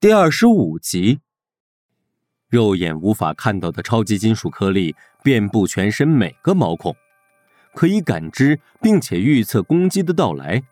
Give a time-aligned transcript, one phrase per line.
[0.00, 1.18] 第二十五集，
[2.48, 6.94] 肉眼无法看到的超级金属颗粒遍布全身每个毛孔，
[7.74, 10.62] 可以感知并且预测攻击的到来。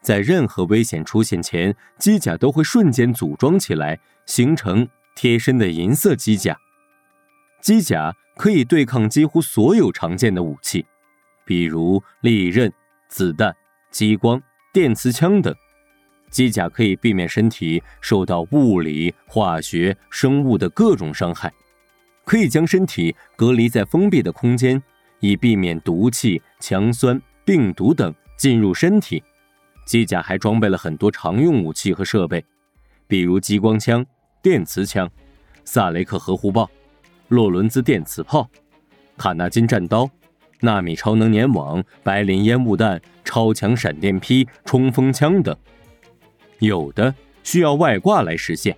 [0.00, 6.58] 在任何危险出现前，机甲都会瞬间组装起来，形成贴身的银色机甲。
[7.60, 10.86] 机甲可以对抗几乎所有常见的武器，
[11.44, 12.72] 比如利刃、
[13.06, 13.54] 子弹、
[13.90, 14.42] 激光、
[14.72, 15.54] 电磁枪等。
[16.30, 21.52] 机甲可以避免身体受到物理、化学、生物的各种伤害，
[22.24, 24.82] 可以将身体隔离在封闭的空间，
[25.20, 29.22] 以避免毒气、强酸、病毒等进入身体。
[29.86, 32.44] 机甲还装备了很多常用武器和设备，
[33.06, 34.04] 比如激光枪、
[34.42, 35.08] 电磁枪、
[35.64, 36.68] 萨雷克核护爆、
[37.28, 38.50] 洛伦兹电磁炮、
[39.16, 40.10] 卡纳金战刀、
[40.60, 45.56] 纳米超能粘网、白磷烟雾弹、超强闪电劈、冲锋枪等。
[46.60, 48.76] 有的需要外挂来实现，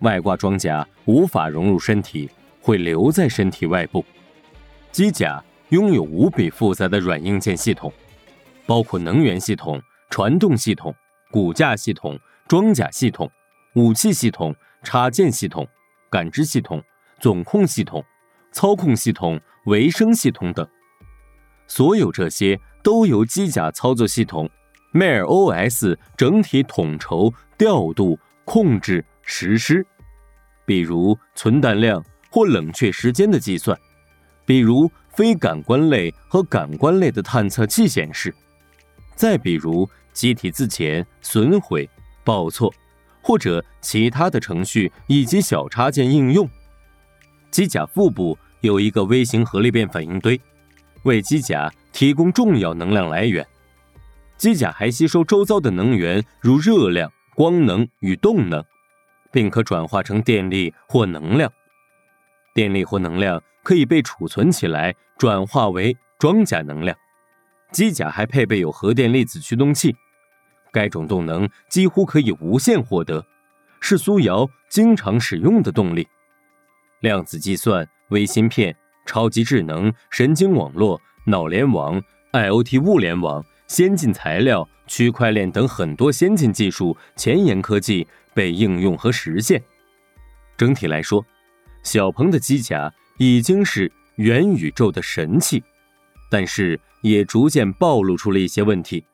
[0.00, 2.28] 外挂装甲无法融入身体，
[2.60, 4.04] 会留在身体外部。
[4.90, 7.92] 机甲拥有无比复杂的软硬件系统，
[8.66, 10.94] 包括能源系统、传动系统、
[11.30, 13.30] 骨架系统、装甲系统、
[13.74, 15.66] 武器系统、插件系统、
[16.10, 16.82] 感知系统、
[17.20, 18.04] 总控系统、
[18.50, 20.66] 操控系统、维生系统等。
[21.68, 24.50] 所有这些都由机甲操作系统。
[24.92, 29.86] Mail OS 整体统筹、调度、控制、实施，
[30.66, 33.78] 比如存弹量或冷却时间的计算，
[34.44, 38.34] 比如非感官类和感官类的探测器显示，
[39.14, 41.88] 再比如机体自检、损毁、
[42.22, 42.72] 报错，
[43.22, 46.48] 或者其他的程序以及小插件应用。
[47.50, 50.38] 机甲腹部有一个微型核裂变反应堆，
[51.04, 53.46] 为机甲提供重要能量来源。
[54.42, 58.60] 机甲还吸收周遭的能源，如热量、光能与动能，
[59.30, 61.48] 并可转化成电力或能量。
[62.52, 66.98] 电力或能量可以被储存起来，转化为装甲能量。
[67.70, 69.94] 机甲还配备有核电粒子驱动器，
[70.72, 73.24] 该种动能几乎可以无限获得，
[73.78, 76.08] 是苏瑶经常使用的动力。
[76.98, 78.76] 量子计算、微芯片、
[79.06, 83.44] 超级智能、神经网络、脑联网、IoT 物联网。
[83.66, 89.62] 先进材料、区块链等很多先进技术、前沿科技被应用和实现。
[90.56, 91.24] 整体来说，
[91.82, 95.62] 小鹏的机甲已经是元宇宙的神器，
[96.30, 99.04] 但是也逐渐暴露出了一些问题，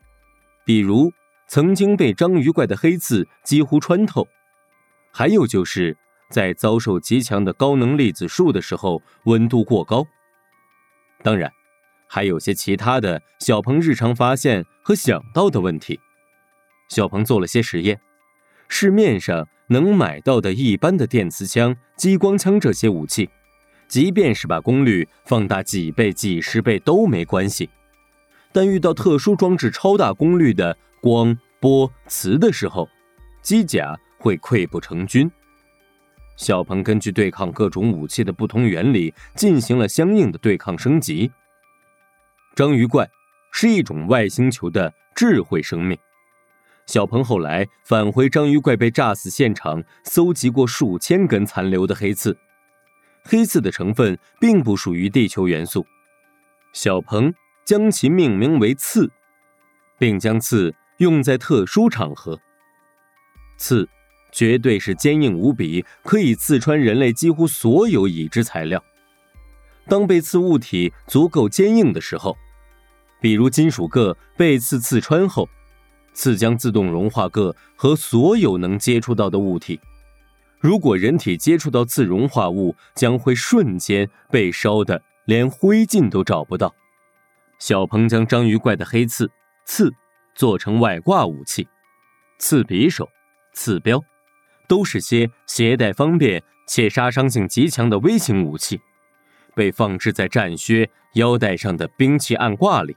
[0.65, 1.13] 比如
[1.47, 4.27] 曾经被章鱼怪的黑刺几乎穿透，
[5.13, 5.97] 还有就是
[6.31, 10.05] 在遭受极强的高能粒子束的时候温度过高。
[11.23, 11.51] 当然。
[12.09, 16.01] 还有些其他的小鹏日常发现和想到的问题。
[16.89, 18.01] 小鹏做了些实验，
[18.67, 23.29] 市面上能买到的一般的电磁枪、激光枪这些武器，
[23.87, 27.69] 即便是把功率放大几倍、几十倍都没关系，
[28.53, 32.89] 但遇到特殊装置超大功率的光、波、磁的时候，
[33.43, 35.31] 机甲会溃不成军。
[36.37, 41.31] 小鹏根据对抗各种武器的不同原理，进行了相应的对抗升级。
[42.59, 43.09] 章鱼怪
[43.53, 45.97] 是一种外星球的智慧生命。
[46.87, 52.37] 小鹏后来返回章鱼怪被炸死现场，搜集过数千根残留的黑刺。
[53.23, 55.87] 黑刺的成分并不属于地球元素。
[56.73, 57.33] 小鹏
[57.65, 59.09] 将其命名为刺，
[59.97, 62.41] 并将刺用在特殊场合。
[63.57, 63.89] 刺
[64.33, 68.83] 绝对是坚硬无比，可以刺穿人类几乎所有已知材料。
[69.87, 72.37] 当被刺物体足够坚硬的时候。
[73.21, 75.49] 比如金属铬被刺刺穿后，
[76.13, 79.81] 刺将自动融化铬和所有能接触到的物体。
[80.61, 86.75] 如果人体接触到自融化物，将会瞬间被烧的连灰烬都找不到。
[87.61, 89.31] 小鹏将章鱼怪的黑刺
[89.65, 89.93] 刺
[90.35, 91.69] 做成外挂武器，
[92.39, 93.09] 刺匕首、
[93.53, 94.01] 刺镖，
[94.69, 98.81] 都是些携带方便且杀伤性极强的微型武器，
[99.55, 102.97] 被放置在战靴、腰带上的兵器暗挂里。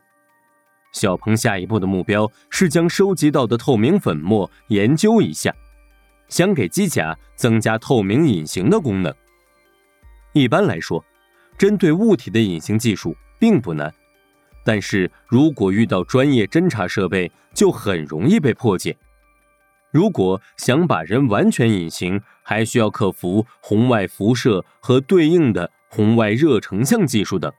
[0.92, 5.54] 小鹏下一步的目标是将收集到的透明粉末研究一下，
[6.28, 9.14] 想给机甲增加透明隐形的功能。
[10.34, 11.04] 一般来说，
[11.58, 13.94] 针对物体的隐形技术并不难，
[14.64, 18.96] 但是如果遇到专业侦察设备，就很容易被破解。
[19.92, 27.52] 如果想把人完全隐形，还需要克服红外辐射和对应的红外热成像技术等。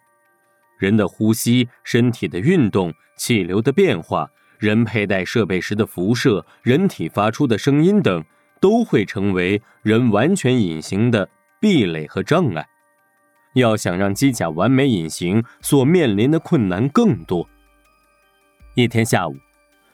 [0.82, 8.25] 人的呼吸、身体的运动、气流的变化、人佩戴设备时的辐射、人体发出的声音等，
[8.61, 11.29] 都会成为人完全隐形的
[11.61, 12.67] 壁垒和障碍。
[13.55, 17.49] 要想让机甲完美隐形，所面临的困难更多。
[18.75, 19.37] 一天下午，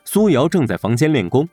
[0.06, 1.46] 苏瑶正在房间练功，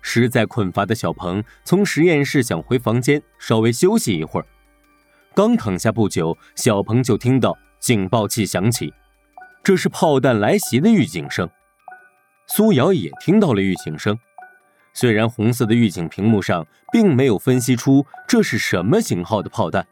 [0.00, 4.46] 实在困乏的小鹏从实验室想回房间稍微休息一会儿。
[5.36, 8.94] 刚躺下不久，小鹏就听到警报器响起，
[9.64, 11.50] 这是炮弹来袭的预警声。
[12.46, 14.16] 苏瑶也听到了预警声，
[14.94, 19.84] 虽然红色的预警屏幕上并没有分析出这是什么型号的炮弹。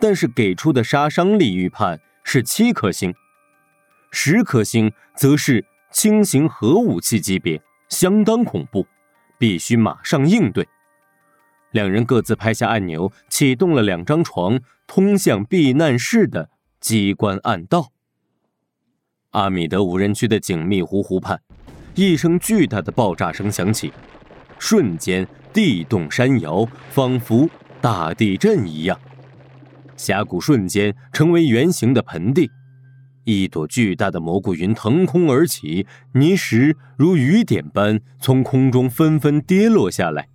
[0.00, 3.14] 但是给出的杀伤力预判是七颗星，
[4.10, 5.62] 十颗星则是
[5.92, 8.86] 轻型核武器级别，相当恐怖，
[9.38, 10.66] 必须马上应对。
[11.72, 16.48] 两人各自拍下按钮，启动了两张床通向避难室的
[16.80, 17.92] 机关暗道。
[19.30, 21.40] 阿米德无人区的景密湖湖畔，
[21.94, 23.92] 一声巨大的爆炸声响起，
[24.58, 27.48] 瞬间地动山摇，仿佛
[27.80, 28.98] 大地震一样。
[29.96, 32.50] 峡谷瞬间成为圆形的盆地，
[33.24, 40.26] 一朵巨大的蘑菇云腾空而起，泥石如雨点般从空中纷纷跌落下来。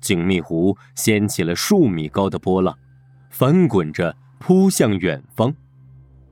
[0.00, 2.76] 景密湖掀起了数米高的波浪，
[3.30, 5.54] 翻滚着扑向远方。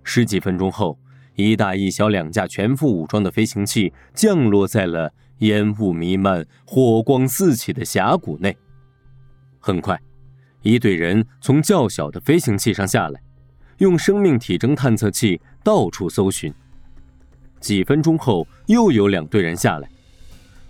[0.04, 0.96] 十几分钟后，
[1.34, 8.56] 一大一小两架全副武装的飞行器降落在了烟雾弥漫、火光四起的峡谷内。
[9.58, 9.98] 很快。
[10.62, 13.20] 一队人从较小的飞行器上下来，
[13.78, 16.50] 用生命体征探测器到处搜寻。
[17.60, 19.88] 几分钟后，又有两队人下来，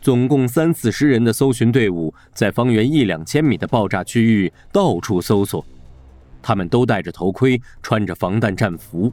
[0.00, 5.64] 总共三四十人的搜寻队伍在方圆一两千米的爆炸区域到处搜索。
[6.44, 9.10] 他们都戴着头盔，穿着防弹战服。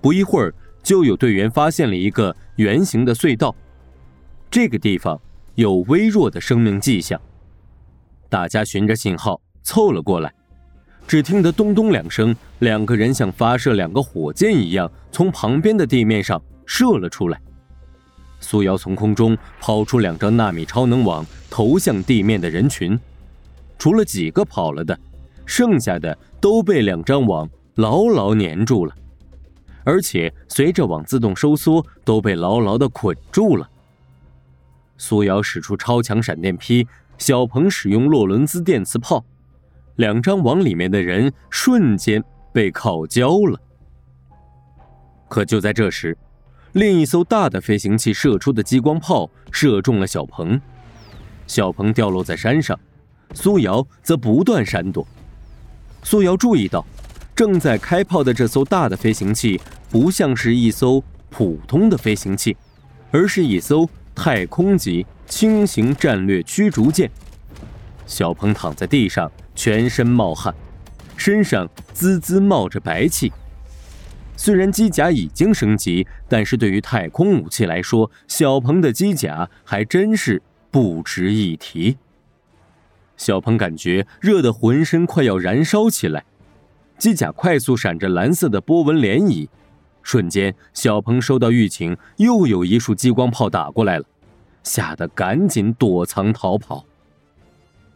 [0.00, 3.54] 不一会儿，就有队员发现了一个圆形的隧道，
[4.50, 5.20] 这个地方
[5.54, 7.20] 有微弱的生命迹象。
[8.30, 9.38] 大家循着信号。
[9.64, 10.32] 凑了过来，
[11.06, 17.38] 只听得咚咚两声，两个人像发射两个火箭一样从旁边的地面上射了出来。
[18.40, 22.98] 苏瑶从空中抛出两张纳米超能网，投向地面的人群。
[23.78, 24.98] 除了几个跑了的，
[25.48, 28.94] 剩下的都被两张网牢牢粘住了，
[29.82, 33.66] 而且随着网自动收缩，都被牢牢的捆住了。
[34.98, 36.86] 苏瑶使出超强闪电劈，
[37.16, 39.24] 小鹏使用洛伦兹电磁炮。
[39.96, 42.22] 两张网里面的人瞬间
[42.52, 43.58] 被烤焦了。
[45.28, 46.16] 可就在这时，
[46.72, 50.60] 另一艘大的飞行器射出的激光炮射中了小鹏，
[51.46, 52.78] 小鹏掉落在山上，
[53.32, 55.06] 苏瑶则不断闪躲。
[56.02, 56.84] 苏瑶注意到，
[57.34, 59.60] 正在开炮的这艘大的飞行器
[59.90, 62.56] 不像是一艘普通的飞行器，
[63.10, 67.10] 而是一艘太空级轻型战略驱逐舰。
[68.06, 69.30] 小鹏躺在地上。
[69.58, 70.54] 全身冒汗，
[71.16, 73.32] 身上滋滋冒着白气。
[74.36, 80.40] 虽然机甲已经升级，但是对于太空武器来说，小鹏的机甲还真是
[80.70, 81.96] 不值一提。
[83.18, 86.24] 小鹏感觉热得浑身快要燃烧起来，
[86.96, 89.48] 机甲快速闪着蓝色的波纹涟漪。
[90.02, 94.04] 瞬间，小鹏收到预警，又有一束激光炮打过来了，
[94.62, 96.86] 吓得赶紧躲藏逃跑。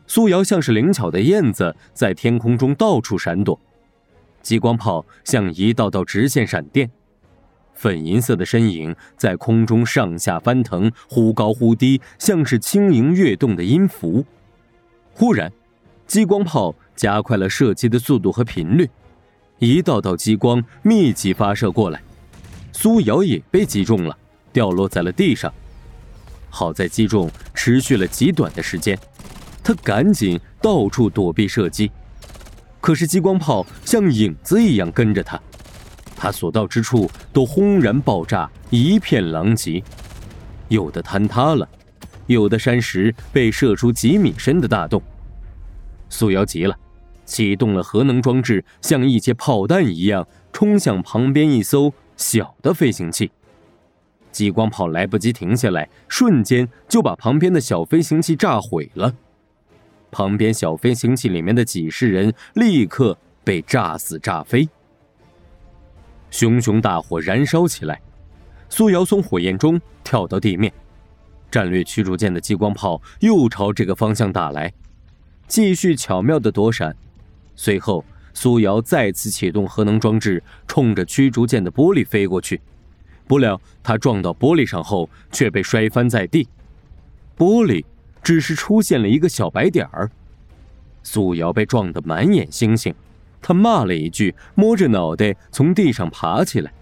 [0.07, 3.59] 苏瑶像是灵巧的燕子，在天空中到处闪躲，
[4.43, 6.91] 激光炮像一道道直线闪电，
[7.73, 14.27] 粉银色的身影在空中上下翻腾，忽高忽低，像是轻盈跃动的音符。
[15.15, 15.53] 忽然，
[16.07, 18.89] 激光炮加快了射击的速度和频率，
[19.59, 22.03] 一道道激光密集发射过来，
[22.73, 24.17] 苏瑶也被击中了，
[24.53, 25.53] 掉落在了地上。
[26.51, 28.99] 好在击中持续了极短的时间。
[29.65, 31.89] 他赶紧到处躲避射击，
[32.81, 35.41] 可是激光炮像影子一样跟着他，
[36.17, 39.81] 他所到之处都轰然爆炸，一片狼藉，
[40.69, 41.69] 有的坍塌了，
[42.27, 45.03] 有的山石被射出几米深的大洞。
[46.09, 46.77] 苏瑶急了，
[47.25, 53.31] 启动了核能装置，像一节炮弹一样冲向旁边一艘小的飞行器。
[54.31, 59.15] 激光炮来不及停下来，瞬间就把旁边的小飞行器炸毁了。
[60.11, 64.69] 旁边小飞行器里面的几十人立刻被炸死炸飞，
[66.31, 68.01] 熊熊大火燃烧起来。
[68.69, 70.73] 苏瑶从火焰中跳到地面，
[71.53, 74.73] 战略驱逐舰的激光炮又朝这个方向打来，
[75.47, 76.97] 继续巧妙的躲闪。
[77.55, 78.03] 随后，
[78.35, 82.61] 苏瑶再次启动核能装置，冲着驱逐舰的玻璃飞过去。
[83.27, 86.49] 不料，他撞到玻璃上后却被摔翻在地，
[87.37, 87.85] 玻璃。
[88.25, 90.09] 只是出现了一个小白点儿。
[91.03, 92.95] 苏瑶被撞得满眼星星，
[93.41, 96.73] 他骂了一句，摸着脑袋从地上爬起来。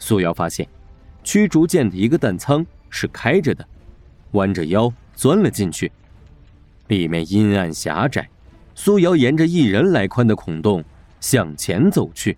[0.00, 0.66] 苏瑶发现，
[1.22, 3.66] 驱逐舰的一个弹舱是开着的，
[4.32, 5.90] 弯着腰钻了进去。
[6.88, 8.28] 里面阴暗狭窄，
[8.74, 10.84] 苏瑶沿着一人来宽的孔洞
[11.20, 12.36] 向前走去。